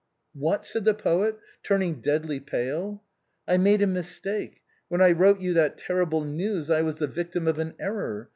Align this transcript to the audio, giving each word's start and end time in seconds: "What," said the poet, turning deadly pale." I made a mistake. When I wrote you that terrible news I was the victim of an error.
"What," 0.33 0.65
said 0.65 0.83
the 0.85 0.95
poet, 0.95 1.37
turning 1.61 2.01
deadly 2.01 2.39
pale." 2.39 3.03
I 3.47 3.57
made 3.57 3.83
a 3.83 3.85
mistake. 3.85 4.59
When 4.87 4.99
I 4.99 5.11
wrote 5.11 5.41
you 5.41 5.53
that 5.53 5.77
terrible 5.77 6.23
news 6.23 6.71
I 6.71 6.81
was 6.81 6.95
the 6.95 7.05
victim 7.05 7.47
of 7.47 7.59
an 7.59 7.75
error. 7.79 8.27